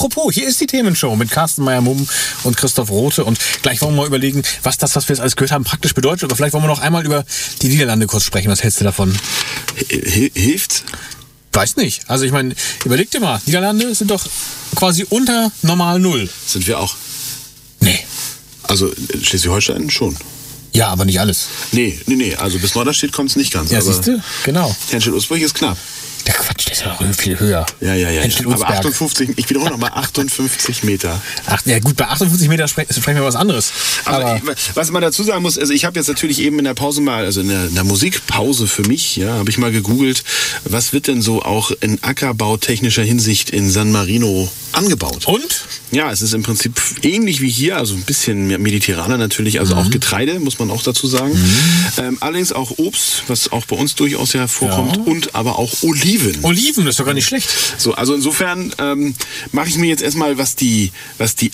Apropos, 0.00 0.32
hier 0.32 0.48
ist 0.48 0.58
die 0.58 0.66
Themenshow 0.66 1.14
mit 1.14 1.30
Carsten 1.30 1.62
Meyer-Mumm 1.62 2.08
und 2.44 2.56
Christoph 2.56 2.88
Rote. 2.88 3.22
Und 3.22 3.38
gleich 3.60 3.82
wollen 3.82 3.92
wir 3.92 4.00
mal 4.00 4.06
überlegen, 4.06 4.42
was 4.62 4.78
das, 4.78 4.96
was 4.96 5.06
wir 5.06 5.14
jetzt 5.14 5.20
alles 5.20 5.36
gehört 5.36 5.52
haben, 5.52 5.64
praktisch 5.64 5.92
bedeutet. 5.92 6.24
Aber 6.24 6.36
vielleicht 6.36 6.54
wollen 6.54 6.64
wir 6.64 6.68
noch 6.68 6.80
einmal 6.80 7.04
über 7.04 7.22
die 7.60 7.68
Niederlande 7.68 8.06
kurz 8.06 8.24
sprechen. 8.24 8.50
Was 8.50 8.62
hältst 8.62 8.80
du 8.80 8.84
davon? 8.84 9.12
H 9.12 10.30
hilft's? 10.32 10.84
Weiß 11.52 11.76
nicht. 11.76 12.08
Also 12.08 12.24
ich 12.24 12.32
meine, 12.32 12.54
überleg 12.86 13.10
dir 13.10 13.20
mal, 13.20 13.42
Niederlande 13.44 13.94
sind 13.94 14.10
doch 14.10 14.24
quasi 14.74 15.04
unter 15.10 15.52
normal 15.60 15.98
Null. 15.98 16.30
Sind 16.46 16.66
wir 16.66 16.80
auch. 16.80 16.96
Nee. 17.80 17.98
Also 18.62 18.90
Schleswig-Holstein 19.22 19.90
schon. 19.90 20.16
Ja, 20.72 20.88
aber 20.88 21.04
nicht 21.04 21.20
alles. 21.20 21.48
Nee, 21.72 22.00
nee, 22.06 22.16
nee. 22.16 22.36
Also 22.36 22.58
bis 22.58 22.74
Norderstedt 22.74 23.12
kommt 23.12 23.28
es 23.28 23.36
nicht 23.36 23.52
ganz. 23.52 23.70
Ja, 23.70 23.82
siehst 23.82 24.06
du? 24.06 24.22
Genau. 24.44 24.74
Henschel-Usburg 24.92 25.42
ist 25.42 25.52
knapp. 25.56 25.76
Ja 26.78 26.96
noch 27.00 27.14
viel 27.14 27.38
höher. 27.38 27.66
Ja, 27.80 27.94
ja, 27.94 28.10
ja. 28.10 28.22
Aber 28.22 28.48
Ulsberg. 28.48 28.70
58, 28.70 29.30
ich 29.36 29.48
wiederhole 29.50 29.70
nochmal 29.72 29.90
58 29.94 30.84
Meter. 30.84 31.20
Ach, 31.46 31.60
ja 31.64 31.78
gut, 31.78 31.96
bei 31.96 32.06
58 32.08 32.48
Meter 32.48 32.68
spre 32.68 32.86
sprechen 32.90 33.16
wir 33.18 33.24
was 33.24 33.36
anderes. 33.36 33.72
Aber 34.04 34.36
ich, 34.36 34.42
was 34.76 34.90
man 34.90 35.02
dazu 35.02 35.22
sagen 35.22 35.42
muss, 35.42 35.58
also 35.58 35.72
ich 35.72 35.84
habe 35.84 35.98
jetzt 35.98 36.08
natürlich 36.08 36.40
eben 36.40 36.58
in 36.58 36.64
der 36.64 36.74
Pause 36.74 37.00
mal, 37.00 37.24
also 37.24 37.40
in 37.40 37.48
der, 37.48 37.66
in 37.66 37.74
der 37.74 37.84
Musikpause 37.84 38.66
für 38.66 38.82
mich, 38.82 39.16
ja, 39.16 39.34
habe 39.34 39.50
ich 39.50 39.58
mal 39.58 39.72
gegoogelt, 39.72 40.22
was 40.64 40.92
wird 40.92 41.06
denn 41.08 41.22
so 41.22 41.42
auch 41.42 41.70
in 41.80 42.02
ackerbautechnischer 42.02 43.02
Hinsicht 43.02 43.50
in 43.50 43.70
San 43.70 43.90
Marino 43.92 44.50
angebaut? 44.72 45.26
und? 45.26 45.64
Ja, 45.92 46.12
es 46.12 46.22
ist 46.22 46.34
im 46.34 46.44
Prinzip 46.44 46.80
ähnlich 47.02 47.40
wie 47.40 47.50
hier, 47.50 47.76
also 47.76 47.94
ein 47.94 48.02
bisschen 48.02 48.46
mediterraner 48.62 49.18
natürlich, 49.18 49.58
also 49.58 49.74
Mhm. 49.74 49.80
auch 49.80 49.90
Getreide, 49.90 50.38
muss 50.38 50.58
man 50.60 50.70
auch 50.70 50.82
dazu 50.84 51.08
sagen. 51.08 51.32
Ähm, 51.98 52.16
allerdings 52.20 52.52
auch 52.52 52.78
Obst, 52.78 53.24
was 53.26 53.50
auch 53.50 53.64
bei 53.66 53.74
uns 53.74 53.96
durchaus 53.96 54.32
ja 54.32 54.46
vorkommt, 54.46 54.96
Ja. 54.98 55.02
und 55.02 55.34
aber 55.34 55.58
auch 55.58 55.72
Oliven. 55.82 56.38
Oliven, 56.42 56.59
das 56.84 56.94
ist 56.94 57.00
doch 57.00 57.06
gar 57.06 57.14
nicht 57.14 57.26
schlecht. 57.26 57.48
So, 57.78 57.94
also 57.94 58.14
insofern 58.14 58.72
ähm, 58.78 59.14
mache 59.52 59.68
ich 59.68 59.76
mir 59.78 59.86
jetzt 59.86 60.02
erstmal, 60.02 60.38
was 60.38 60.56
die, 60.56 60.92
was 61.18 61.34
die 61.34 61.52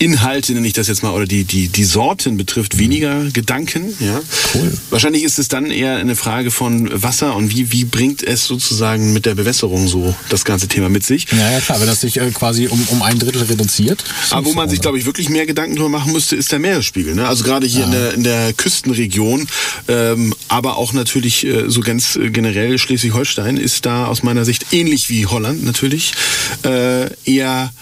Anbauinhalte, 0.00 0.52
nenne 0.52 0.66
ich 0.66 0.72
das 0.72 0.88
jetzt 0.88 1.02
mal, 1.02 1.12
oder 1.12 1.26
die, 1.26 1.44
die, 1.44 1.68
die 1.68 1.84
Sorten 1.84 2.36
betrifft, 2.36 2.78
weniger 2.78 3.24
Gedanken. 3.30 3.94
Ja? 4.00 4.20
Cool. 4.54 4.72
Wahrscheinlich 4.90 5.24
ist 5.24 5.38
es 5.38 5.48
dann 5.48 5.70
eher 5.70 5.96
eine 5.96 6.16
Frage 6.16 6.50
von 6.50 6.88
Wasser 7.02 7.34
und 7.36 7.50
wie, 7.50 7.72
wie 7.72 7.84
bringt 7.84 8.22
es 8.22 8.44
sozusagen 8.44 9.12
mit 9.12 9.26
der 9.26 9.34
Bewässerung 9.34 9.88
so 9.88 10.14
das 10.28 10.44
ganze 10.44 10.68
Thema 10.68 10.88
mit 10.88 11.04
sich. 11.04 11.26
Ja, 11.30 11.50
ja 11.50 11.60
klar, 11.60 11.80
wenn 11.80 11.86
das 11.86 12.00
sich 12.00 12.18
äh, 12.18 12.30
quasi 12.30 12.68
um, 12.68 12.82
um 12.90 13.02
ein 13.02 13.18
Drittel 13.18 13.42
reduziert. 13.42 14.04
Aber 14.30 14.46
wo 14.46 14.54
man 14.54 14.68
sich, 14.68 14.80
glaube 14.80 14.98
ich, 14.98 15.06
wirklich 15.06 15.28
mehr 15.28 15.46
Gedanken 15.46 15.76
drüber 15.76 15.88
machen 15.88 16.12
müsste, 16.12 16.36
ist 16.36 16.52
der 16.52 16.58
Meeresspiegel. 16.58 17.14
Ne? 17.14 17.26
Also 17.26 17.44
gerade 17.44 17.66
hier 17.66 17.84
in, 17.84 17.90
der, 17.90 18.14
in 18.14 18.24
der 18.24 18.52
Küstenregion, 18.52 19.46
ähm, 19.88 20.34
aber 20.48 20.76
auch 20.76 20.92
natürlich 20.92 21.46
äh, 21.46 21.68
so 21.68 21.80
ganz 21.80 22.16
äh, 22.16 22.30
generell 22.30 22.78
Schleswig-Holstein 22.78 23.56
ist 23.56 23.86
da 23.86 24.06
aus 24.06 24.22
meiner 24.22 24.44
Sicht 24.44 24.72
ähnlich 24.72 25.08
wie 25.08 25.26
Holland 25.26 25.64
natürlich 25.64 26.12
äh, 26.64 27.10
eher 27.24 27.72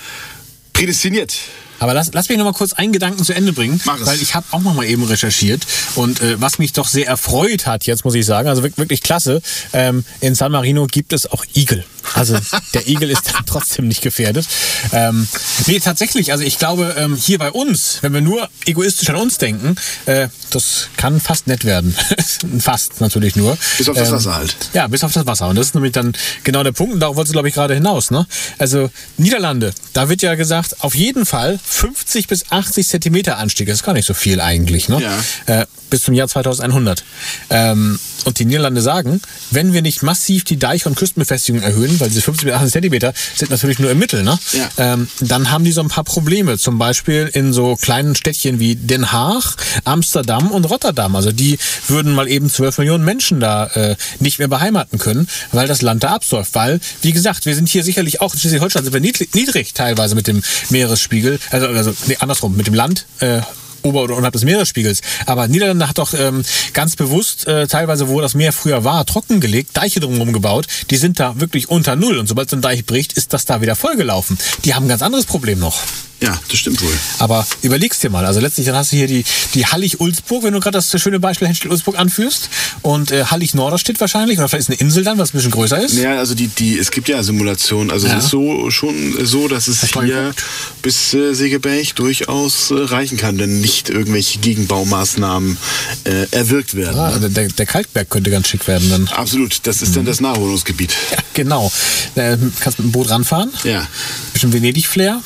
prädestiniert. 0.72 1.34
Aber 1.78 1.94
lass, 1.94 2.10
lass 2.12 2.28
mich 2.28 2.38
noch 2.38 2.44
mal 2.44 2.52
kurz 2.52 2.72
einen 2.72 2.92
Gedanken 2.92 3.24
zu 3.24 3.32
Ende 3.32 3.52
bringen, 3.52 3.80
Mach 3.84 4.00
es. 4.00 4.06
weil 4.06 4.20
ich 4.20 4.34
habe 4.34 4.46
auch 4.50 4.60
noch 4.60 4.74
mal 4.74 4.84
eben 4.86 5.04
recherchiert 5.04 5.66
und 5.94 6.20
äh, 6.20 6.40
was 6.40 6.58
mich 6.58 6.72
doch 6.72 6.88
sehr 6.88 7.06
erfreut 7.06 7.66
hat, 7.66 7.84
jetzt 7.84 8.04
muss 8.04 8.14
ich 8.14 8.26
sagen, 8.26 8.48
also 8.48 8.62
wirklich, 8.62 8.78
wirklich 8.78 9.02
klasse, 9.02 9.42
ähm, 9.72 10.04
in 10.20 10.34
San 10.34 10.52
Marino 10.52 10.86
gibt 10.86 11.12
es 11.12 11.30
auch 11.30 11.44
Igel. 11.54 11.84
Also 12.14 12.38
der 12.74 12.88
Igel 12.88 13.10
ist 13.10 13.32
dann 13.32 13.44
trotzdem 13.46 13.88
nicht 13.88 14.02
gefährdet. 14.02 14.46
Ähm, 14.92 15.28
nee, 15.66 15.80
tatsächlich, 15.80 16.32
also 16.32 16.44
ich 16.44 16.58
glaube, 16.58 16.94
ähm, 16.98 17.16
hier 17.16 17.38
bei 17.38 17.50
uns, 17.50 17.98
wenn 18.02 18.12
wir 18.14 18.20
nur 18.20 18.48
egoistisch 18.64 19.08
an 19.10 19.16
uns 19.16 19.38
denken, 19.38 19.76
äh, 20.06 20.28
das 20.50 20.88
kann 20.96 21.20
fast 21.20 21.46
nett 21.46 21.64
werden. 21.64 21.96
fast 22.60 23.00
natürlich 23.00 23.36
nur. 23.36 23.58
Bis 23.78 23.88
auf 23.88 23.96
das 23.96 24.12
Wasser 24.12 24.34
halt. 24.34 24.56
Ja, 24.72 24.86
bis 24.86 25.02
auf 25.04 25.12
das 25.12 25.26
Wasser. 25.26 25.48
Und 25.48 25.56
das 25.56 25.68
ist 25.68 25.74
nämlich 25.74 25.92
dann 25.92 26.12
genau 26.44 26.62
der 26.62 26.72
Punkt. 26.72 26.94
Und 26.94 27.00
darauf 27.00 27.16
wollte 27.16 27.28
sie, 27.28 27.32
glaube 27.32 27.48
ich, 27.48 27.54
gerade 27.54 27.74
hinaus. 27.74 28.10
Ne? 28.10 28.26
Also 28.58 28.90
Niederlande, 29.16 29.74
da 29.92 30.08
wird 30.08 30.22
ja 30.22 30.34
gesagt, 30.34 30.82
auf 30.84 30.94
jeden 30.94 31.26
Fall 31.26 31.58
50 31.68 32.28
bis 32.28 32.50
80 32.50 32.86
Zentimeter 32.86 33.38
Anstieg. 33.38 33.66
Das 33.66 33.76
ist 33.76 33.82
gar 33.82 33.92
nicht 33.92 34.06
so 34.06 34.14
viel 34.14 34.40
eigentlich. 34.40 34.88
Ne? 34.88 35.02
Ja. 35.02 35.62
Äh, 35.62 35.66
bis 35.90 36.04
zum 36.04 36.14
Jahr 36.14 36.28
2100. 36.28 37.04
Ähm, 37.50 37.98
und 38.26 38.38
die 38.38 38.44
Niederlande 38.44 38.82
sagen, 38.82 39.20
wenn 39.50 39.72
wir 39.72 39.82
nicht 39.82 40.02
massiv 40.02 40.44
die 40.44 40.58
Deich- 40.58 40.86
und 40.86 40.96
Küstenbefestigung 40.96 41.62
erhöhen, 41.62 41.98
weil 42.00 42.08
diese 42.08 42.22
50 42.22 42.46
bis 42.46 42.54
80 42.54 42.72
Zentimeter 42.72 43.14
sind 43.34 43.50
natürlich 43.50 43.78
nur 43.78 43.90
im 43.90 43.98
Mittel, 43.98 44.22
ne? 44.24 44.38
Ja. 44.52 44.68
ähm, 44.78 45.08
dann 45.20 45.50
haben 45.50 45.64
die 45.64 45.72
so 45.72 45.80
ein 45.80 45.88
paar 45.88 46.04
Probleme. 46.04 46.58
Zum 46.58 46.78
Beispiel 46.78 47.30
in 47.32 47.52
so 47.52 47.76
kleinen 47.76 48.16
Städtchen 48.16 48.58
wie 48.58 48.74
Den 48.74 49.12
Haag, 49.12 49.56
Amsterdam 49.84 50.50
und 50.50 50.64
Rotterdam. 50.64 51.14
Also 51.14 51.30
die 51.32 51.58
würden 51.88 52.14
mal 52.14 52.28
eben 52.28 52.50
12 52.50 52.78
Millionen 52.78 53.04
Menschen 53.04 53.38
da 53.40 53.66
äh, 53.66 53.96
nicht 54.18 54.38
mehr 54.38 54.48
beheimaten 54.48 54.98
können, 54.98 55.28
weil 55.52 55.68
das 55.68 55.82
Land 55.82 56.02
da 56.02 56.14
absäuft. 56.14 56.54
Weil, 56.54 56.80
wie 57.02 57.12
gesagt, 57.12 57.46
wir 57.46 57.54
sind 57.54 57.68
hier 57.68 57.84
sicherlich 57.84 58.20
auch 58.20 58.34
in 58.34 58.40
Schleswig-Holstein 58.40 58.84
sind 58.84 58.92
wir 58.92 59.00
niedrig, 59.00 59.34
niedrig 59.34 59.72
teilweise 59.72 60.14
mit 60.14 60.26
dem 60.26 60.42
Meeresspiegel, 60.70 61.38
also, 61.50 61.68
also 61.68 61.94
nee, 62.06 62.16
andersrum, 62.18 62.56
mit 62.56 62.66
dem 62.66 62.74
Land. 62.74 63.06
Äh, 63.20 63.40
ober- 63.86 64.02
oder 64.02 64.14
unterhalb 64.14 64.32
des 64.32 64.44
Meeresspiegels. 64.44 65.00
Aber 65.26 65.48
Niederlande 65.48 65.88
hat 65.88 65.98
doch 65.98 66.12
ähm, 66.14 66.44
ganz 66.72 66.96
bewusst, 66.96 67.46
äh, 67.46 67.66
teilweise 67.66 68.08
wo 68.08 68.20
das 68.20 68.34
Meer 68.34 68.52
früher 68.52 68.84
war, 68.84 69.06
trockengelegt, 69.06 69.76
Deiche 69.76 70.00
drumherum 70.00 70.32
gebaut. 70.32 70.66
Die 70.90 70.96
sind 70.96 71.20
da 71.20 71.38
wirklich 71.40 71.68
unter 71.68 71.96
Null. 71.96 72.18
Und 72.18 72.26
sobald 72.26 72.50
so 72.50 72.56
ein 72.56 72.62
Deich 72.62 72.84
bricht, 72.84 73.12
ist 73.14 73.32
das 73.32 73.44
da 73.44 73.60
wieder 73.60 73.76
vollgelaufen. 73.76 74.38
Die 74.64 74.74
haben 74.74 74.86
ein 74.86 74.88
ganz 74.88 75.02
anderes 75.02 75.26
Problem 75.26 75.58
noch. 75.58 75.80
Ja, 76.20 76.38
das 76.48 76.58
stimmt 76.58 76.80
wohl. 76.82 76.92
Aber 77.18 77.46
überlegst 77.62 78.02
dir 78.02 78.10
mal, 78.10 78.24
also 78.24 78.40
letztlich 78.40 78.66
dann 78.66 78.74
hast 78.76 78.92
du 78.92 78.96
hier 78.96 79.06
die, 79.06 79.24
die 79.54 79.66
Hallig-Ulzburg, 79.66 80.44
wenn 80.44 80.54
du 80.54 80.60
gerade 80.60 80.78
das 80.78 80.90
schöne 81.00 81.20
Beispiel 81.20 81.46
Henstedt-Ulzburg 81.48 81.98
anführst. 81.98 82.48
Und 82.82 83.10
äh, 83.10 83.24
Hallig-Norderstedt 83.24 84.00
wahrscheinlich, 84.00 84.38
oder 84.38 84.48
vielleicht 84.48 84.68
ist 84.68 84.70
eine 84.70 84.80
Insel 84.80 85.04
dann, 85.04 85.18
was 85.18 85.30
ein 85.30 85.36
bisschen 85.36 85.50
größer 85.50 85.82
ist. 85.82 85.98
Ja, 85.98 86.16
also 86.18 86.34
die, 86.34 86.48
die, 86.48 86.78
es 86.78 86.90
gibt 86.90 87.08
ja 87.08 87.22
Simulationen. 87.22 87.90
Also 87.90 88.06
Ja. 88.06 88.16
es 88.16 88.24
ist 88.24 88.30
so 88.30 88.70
schon 88.70 89.14
so, 89.26 89.46
dass 89.48 89.68
es 89.68 89.94
mal 89.94 90.04
hier 90.06 90.34
bis 90.82 91.12
äh, 91.14 91.34
Segeberg 91.34 91.94
durchaus 91.96 92.70
äh, 92.70 92.74
reichen 92.78 93.18
kann, 93.18 93.38
wenn 93.38 93.60
nicht 93.60 93.90
irgendwelche 93.90 94.38
Gegenbaumaßnahmen 94.38 95.56
äh, 96.04 96.26
erwirkt 96.30 96.74
werden. 96.76 96.98
Ah, 96.98 97.18
ne? 97.18 97.30
der, 97.30 97.48
der 97.48 97.66
Kalkberg 97.66 98.08
könnte 98.08 98.30
ganz 98.30 98.48
schick 98.48 98.66
werden 98.68 98.88
dann. 98.90 99.08
Absolut, 99.08 99.60
das 99.64 99.82
ist 99.82 99.96
dann 99.96 100.04
das 100.06 100.20
Naherholungsgebiet. 100.20 100.94
Ja, 101.12 101.18
genau. 101.34 101.70
Äh, 102.14 102.36
kannst 102.60 102.78
mit 102.78 102.88
dem 102.88 102.92
Boot 102.92 103.10
ranfahren. 103.10 103.50
Ja. 103.64 103.86
Bisschen 104.32 104.52
Venedig-Flair. 104.52 105.22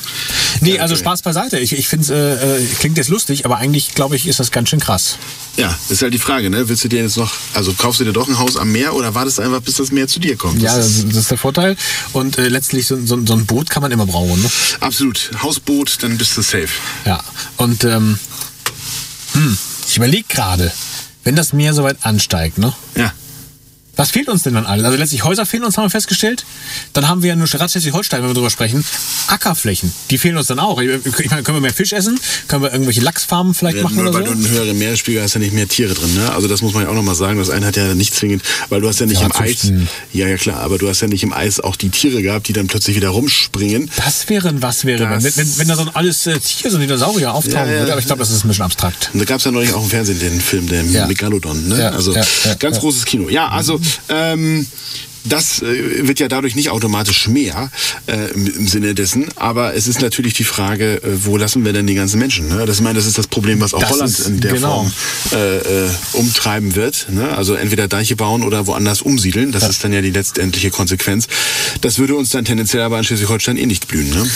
Nee, 0.61 0.79
also. 0.79 0.95
Spaß 0.95 1.21
beiseite. 1.23 1.59
Ich, 1.59 1.73
ich 1.73 1.87
finde 1.87 2.03
es, 2.03 2.09
äh, 2.09 2.57
äh, 2.63 2.65
klingt 2.79 2.97
jetzt 2.97 3.09
lustig, 3.09 3.45
aber 3.45 3.57
eigentlich, 3.57 3.93
glaube 3.95 4.15
ich, 4.15 4.27
ist 4.27 4.39
das 4.39 4.51
ganz 4.51 4.69
schön 4.69 4.79
krass. 4.79 5.17
Ja, 5.57 5.67
das 5.67 5.91
ist 5.91 6.01
halt 6.01 6.13
die 6.13 6.19
Frage, 6.19 6.49
ne? 6.49 6.69
Willst 6.69 6.83
du 6.83 6.87
dir 6.87 7.01
jetzt 7.01 7.17
noch, 7.17 7.33
also 7.53 7.73
kaufst 7.73 7.99
du 7.99 8.05
dir 8.05 8.13
doch 8.13 8.27
ein 8.27 8.39
Haus 8.39 8.55
am 8.57 8.71
Meer 8.71 8.93
oder 8.93 9.13
wartest 9.15 9.39
du 9.39 9.41
einfach, 9.41 9.61
bis 9.61 9.75
das 9.75 9.91
Meer 9.91 10.07
zu 10.07 10.19
dir 10.19 10.37
kommt? 10.37 10.61
Ja, 10.61 10.75
Das 10.75 10.87
das, 10.87 11.03
ist 11.03 11.15
das 11.15 11.27
der 11.27 11.37
Vorteil. 11.37 11.75
Und 12.13 12.37
äh, 12.37 12.47
letztlich 12.47 12.87
so, 12.87 12.95
so, 13.05 13.25
so 13.25 13.33
ein 13.33 13.45
Boot 13.45 13.69
kann 13.69 13.81
man 13.81 13.91
immer 13.91 14.05
brauchen. 14.05 14.41
Ne? 14.41 14.49
absolut. 14.79 15.31
Hausboot, 15.41 15.97
dann 16.01 16.17
bist 16.17 16.37
du 16.37 16.41
safe. 16.41 16.69
Ja. 17.05 17.21
Und 17.57 17.83
ähm, 17.83 18.17
hm, 19.33 19.57
ich 19.87 19.97
überlege 19.97 20.25
gerade, 20.29 20.71
wenn 21.23 21.35
das 21.35 21.53
Meer 21.53 21.73
so 21.73 21.83
weit 21.83 21.97
ansteigt, 22.01 22.57
ne? 22.57 22.73
Ja. 22.95 23.11
Was 24.01 24.09
fehlt 24.11 24.29
uns 24.29 24.41
denn 24.41 24.55
dann 24.55 24.65
alles? 24.65 24.83
Also 24.83 24.97
letztlich 24.97 25.23
Häuser 25.23 25.45
fehlen 25.45 25.63
uns, 25.63 25.77
haben 25.77 25.85
wir 25.85 25.89
festgestellt. 25.91 26.43
Dann 26.93 27.07
haben 27.07 27.21
wir 27.21 27.29
ja 27.29 27.35
nur 27.35 27.45
Schleswig-Holstein, 27.45 28.21
wenn 28.21 28.29
wir 28.29 28.33
drüber 28.33 28.49
sprechen. 28.49 28.83
Ackerflächen, 29.27 29.93
die 30.09 30.17
fehlen 30.17 30.37
uns 30.37 30.47
dann 30.47 30.57
auch. 30.59 30.81
Ich 30.81 30.89
meine, 31.29 31.43
können 31.43 31.57
wir 31.57 31.61
mehr 31.61 31.73
Fisch 31.73 31.93
essen? 31.93 32.19
Können 32.47 32.63
wir 32.63 32.71
irgendwelche 32.71 33.01
Lachsfarmen 33.01 33.53
vielleicht 33.53 33.77
Ja, 33.77 33.83
machen 33.83 33.97
nur 33.97 34.05
oder 34.09 34.13
weil 34.15 34.25
so? 34.27 34.33
du 34.33 34.39
einen 34.39 34.49
höheren 34.49 34.77
Meeresspiegel 34.77 35.21
hast, 35.21 35.35
ja 35.35 35.39
nicht 35.39 35.53
mehr 35.53 35.67
Tiere 35.67 35.93
drin, 35.93 36.13
ne? 36.15 36.33
Also 36.33 36.47
das 36.47 36.61
muss 36.61 36.73
man 36.73 36.83
ja 36.83 36.89
auch 36.89 36.95
nochmal 36.95 37.13
sagen. 37.15 37.37
Das 37.37 37.49
eine 37.51 37.65
hat 37.67 37.77
ja 37.77 37.93
nicht 37.93 38.15
zwingend, 38.15 38.41
weil 38.69 38.81
du 38.81 38.87
hast 38.87 38.99
ja 38.99 39.05
nicht 39.05 39.21
Ja, 39.21 39.27
im 39.27 39.31
Eis. 39.33 39.71
Ja, 40.13 40.27
ja 40.27 40.37
klar, 40.37 40.59
aber 40.61 40.77
du 40.79 40.89
hast 40.89 41.01
ja 41.01 41.07
nicht 41.07 41.21
im 41.23 41.31
Eis 41.33 41.59
auch 41.59 41.75
die 41.75 41.89
Tiere 41.89 42.21
gehabt, 42.23 42.47
die 42.47 42.53
dann 42.53 42.65
plötzlich 42.67 42.95
wieder 42.95 43.09
rumspringen. 43.09 43.91
Das 44.03 44.27
wäre 44.29 44.49
ein 44.49 44.61
was 44.63 44.85
wäre, 44.85 45.07
wenn, 45.09 45.23
wenn, 45.23 45.57
wenn 45.59 45.67
da 45.67 45.75
so 45.75 45.83
ein 45.83 45.89
alles 45.95 46.25
äh, 46.27 46.39
Tier, 46.39 46.71
so 46.71 46.77
ein 46.77 46.81
Dinosaurier 46.81 47.33
auftauchen 47.33 47.67
Ja, 47.69 47.79
würde. 47.79 47.91
Aber 47.91 47.99
ich 47.99 48.07
glaube, 48.07 48.19
das 48.19 48.31
ist 48.31 48.43
ein 48.43 48.47
bisschen 48.47 48.65
abstrakt. 48.65 49.11
Und 49.13 49.19
da 49.19 49.25
gab 49.25 49.37
es 49.37 49.45
ja 49.45 49.51
neulich 49.51 49.73
auch 49.73 49.83
im 49.83 49.89
Fernsehen 49.89 50.19
den 50.19 50.41
Film, 50.41 50.67
der. 50.67 50.81
Megalodon, 51.07 51.67
ne? 51.67 51.79
Ja, 51.79 51.89
also 51.89 52.13
ganz 52.59 52.79
großes 52.79 53.05
Kino. 53.05 53.29
Ja, 53.29 53.49
also 53.49 53.79
ähm, 54.09 54.65
Das 55.23 55.61
äh, 55.61 56.07
wird 56.07 56.19
ja 56.19 56.27
dadurch 56.27 56.55
nicht 56.55 56.71
automatisch 56.71 57.27
mehr 57.27 57.69
äh, 58.07 58.31
im, 58.33 58.67
Sinne 58.67 58.95
dessen, 58.95 59.27
aber 59.35 59.75
es 59.75 59.85
ist 59.87 60.01
natürlich 60.01 60.33
die 60.33 60.43
Frage, 60.43 60.95
äh, 61.03 61.25
wo 61.25 61.37
lassen 61.37 61.63
wir 61.63 61.73
denn 61.73 61.85
die 61.85 61.93
ganzen 61.93 62.17
Menschen? 62.17 62.47
Ne? 62.47 62.65
Das, 62.65 62.77
ich 62.77 62.81
meine, 62.81 62.95
das 62.97 63.05
ist 63.05 63.19
das 63.19 63.27
Problem, 63.27 63.61
was 63.61 63.75
auch 63.75 63.81
Das 63.81 63.91
Holland 63.91 64.09
ist- 64.09 64.27
in 64.27 64.39
der 64.39 64.53
genau. 64.53 64.73
Form 64.81 64.91
äh, 65.39 65.57
äh, 65.57 65.89
umtreiben 66.13 66.73
wird. 66.73 67.05
Ne? 67.11 67.37
Also 67.37 67.53
entweder 67.53 67.87
Deiche 67.87 68.15
bauen 68.15 68.41
oder 68.41 68.65
woanders 68.65 69.03
umsiedeln. 69.03 69.51
Das 69.51 69.69
ist 69.69 69.83
dann 69.83 69.93
ja 69.93 70.01
die 70.01 70.09
letztendliche 70.09 70.71
Konsequenz. 70.71 71.27
Das 71.81 71.99
würde 71.99 72.15
uns 72.15 72.31
dann 72.31 72.43
tendenziell 72.43 72.81
aber 72.81 72.97
in 72.97 73.03
Schleswig-Holstein 73.03 73.57
eh 73.57 73.67
nicht 73.67 73.87
blühen. 73.87 74.09
Ne? 74.09 74.27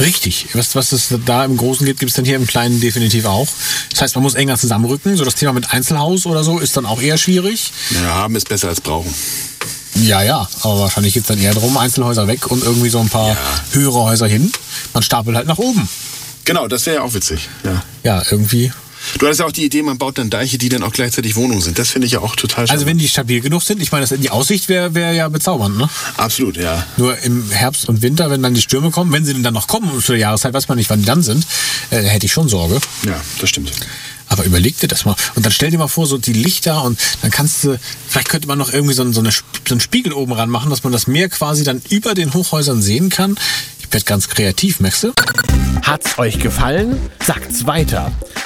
Richtig. 0.00 0.46
Was, 0.54 0.74
was 0.74 0.92
es 0.92 1.08
da 1.26 1.44
im 1.44 1.56
Großen 1.56 1.84
gibt, 1.86 2.00
gibt 2.00 2.10
es 2.10 2.16
dann 2.16 2.24
hier 2.24 2.36
im 2.36 2.46
Kleinen 2.46 2.80
definitiv 2.80 3.24
auch. 3.26 3.48
Das 3.90 4.02
heißt, 4.02 4.14
man 4.16 4.22
muss 4.22 4.34
enger 4.34 4.56
zusammenrücken. 4.58 5.16
So 5.16 5.24
das 5.24 5.34
Thema 5.34 5.52
mit 5.52 5.72
Einzelhaus 5.72 6.26
oder 6.26 6.42
so 6.44 6.58
ist 6.58 6.76
dann 6.76 6.86
auch 6.86 7.00
eher 7.00 7.18
schwierig. 7.18 7.72
Ja, 7.90 8.14
haben 8.14 8.34
ist 8.36 8.48
besser 8.48 8.68
als 8.68 8.80
brauchen. 8.80 9.12
Ja, 9.96 10.22
ja, 10.22 10.48
aber 10.62 10.78
wahrscheinlich 10.80 11.14
geht's 11.14 11.26
dann 11.26 11.38
eher 11.40 11.52
darum, 11.52 11.76
Einzelhäuser 11.76 12.26
weg 12.26 12.50
und 12.50 12.62
irgendwie 12.62 12.88
so 12.88 13.00
ein 13.00 13.08
paar 13.08 13.30
Ja. 13.30 13.36
höhere 13.72 14.02
Häuser 14.04 14.26
hin. 14.26 14.50
Man 14.94 15.02
stapelt 15.02 15.36
halt 15.36 15.46
nach 15.46 15.58
oben. 15.58 15.88
Genau, 16.44 16.68
das 16.68 16.86
wäre 16.86 16.96
ja 16.96 17.02
auch 17.02 17.12
witzig. 17.12 17.48
Ja. 17.64 17.82
Ja, 18.02 18.22
irgendwie. 18.30 18.72
Du 19.18 19.26
hattest 19.26 19.40
ja 19.40 19.46
auch 19.46 19.52
die 19.52 19.64
Idee, 19.64 19.82
man 19.82 19.98
baut 19.98 20.18
dann 20.18 20.30
Deiche, 20.30 20.58
die 20.58 20.68
dann 20.68 20.82
auch 20.82 20.92
gleichzeitig 20.92 21.36
Wohnungen 21.36 21.60
sind. 21.60 21.78
Das 21.78 21.90
finde 21.90 22.06
ich 22.06 22.12
ja 22.12 22.20
auch 22.20 22.36
total 22.36 22.66
schön. 22.66 22.72
Also 22.74 22.86
wenn 22.86 22.98
die 22.98 23.08
stabil 23.08 23.40
genug 23.40 23.62
sind, 23.62 23.80
ich 23.82 23.92
meine, 23.92 24.06
das, 24.06 24.18
die 24.18 24.30
Aussicht 24.30 24.68
wäre 24.68 24.94
wär 24.94 25.12
ja 25.12 25.28
bezaubernd, 25.28 25.76
ne? 25.78 25.88
Absolut, 26.16 26.56
ja. 26.56 26.86
Nur 26.96 27.16
im 27.18 27.50
Herbst 27.50 27.88
und 27.88 28.02
Winter, 28.02 28.30
wenn 28.30 28.42
dann 28.42 28.54
die 28.54 28.60
Stürme 28.62 28.90
kommen, 28.90 29.12
wenn 29.12 29.24
sie 29.24 29.32
denn 29.34 29.42
dann 29.42 29.54
noch 29.54 29.66
kommen 29.68 29.90
zu 30.02 30.12
der 30.12 30.20
Jahreszeit, 30.20 30.52
weiß 30.52 30.68
man 30.68 30.78
nicht, 30.78 30.90
wann 30.90 31.00
die 31.00 31.06
dann 31.06 31.22
sind, 31.22 31.46
äh, 31.90 32.02
hätte 32.02 32.26
ich 32.26 32.32
schon 32.32 32.48
Sorge. 32.48 32.78
Ja, 33.04 33.20
das 33.40 33.48
stimmt. 33.48 33.72
Aber 34.28 34.44
überleg 34.44 34.78
dir 34.78 34.86
das 34.86 35.04
mal. 35.04 35.16
Und 35.34 35.44
dann 35.44 35.52
stell 35.52 35.70
dir 35.72 35.78
mal 35.78 35.88
vor, 35.88 36.06
so 36.06 36.16
die 36.16 36.32
Lichter 36.32 36.84
und 36.84 37.00
dann 37.22 37.32
kannst 37.32 37.64
du, 37.64 37.78
vielleicht 38.08 38.28
könnte 38.28 38.46
man 38.46 38.58
noch 38.58 38.72
irgendwie 38.72 38.94
so, 38.94 39.02
ein- 39.02 39.12
so, 39.12 39.18
eine, 39.20 39.30
so 39.32 39.40
einen 39.70 39.80
Spiegel 39.80 40.12
oben 40.12 40.32
ran 40.32 40.48
machen, 40.50 40.70
dass 40.70 40.84
man 40.84 40.92
das 40.92 41.08
Meer 41.08 41.28
quasi 41.28 41.64
dann 41.64 41.82
über 41.88 42.14
den 42.14 42.32
Hochhäusern 42.32 42.80
sehen 42.80 43.08
kann. 43.08 43.36
Ich 43.80 43.92
werde 43.92 44.04
ganz 44.04 44.28
kreativ, 44.28 44.78
merkst 44.78 45.02
du? 45.02 45.12
Hat's 45.82 46.16
euch 46.18 46.38
gefallen? 46.38 46.96
Sagt's 47.26 47.66
weiter. 47.66 48.12